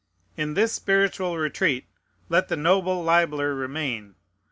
[0.35, 1.85] In this spiritual retreat
[2.27, 4.15] let the noble libeller remain.